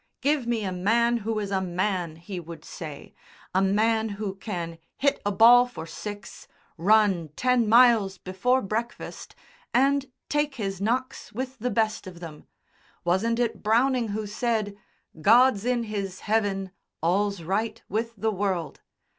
"Give 0.21 0.47
me 0.47 0.63
a 0.63 0.71
man 0.71 1.17
who 1.17 1.37
is 1.37 1.51
a 1.51 1.61
man," 1.61 2.15
he 2.15 2.39
would 2.39 2.65
say, 2.65 3.13
"a 3.53 3.61
man 3.61 4.09
who 4.17 4.33
can 4.33 4.79
hit 4.97 5.21
a 5.23 5.31
ball 5.31 5.67
for 5.67 5.85
six, 5.85 6.47
run 6.75 7.29
ten 7.35 7.69
miles 7.69 8.17
before 8.17 8.63
breakfast 8.63 9.35
and 9.75 10.11
take 10.27 10.55
his 10.55 10.81
knocks 10.81 11.31
with 11.33 11.59
the 11.59 11.69
best 11.69 12.07
of 12.07 12.19
them. 12.19 12.47
Wasn't 13.03 13.37
it 13.37 13.61
Browning 13.61 14.07
who 14.07 14.25
said, 14.25 14.75
"'God's 15.21 15.65
in 15.65 15.83
His 15.83 16.21
heaven, 16.21 16.71
All's 17.03 17.43
right 17.43 17.79
with 17.87 18.15
the 18.15 18.31
world.' 18.31 18.81